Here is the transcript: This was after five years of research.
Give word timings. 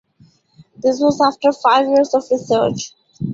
This 0.77 0.99
was 0.99 1.21
after 1.21 1.51
five 1.53 1.87
years 1.87 2.15
of 2.15 2.23
research. 2.31 2.95